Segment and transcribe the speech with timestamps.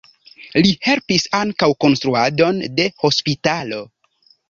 [0.65, 3.89] Li helpis ankaŭ konstruadon de hospitalo.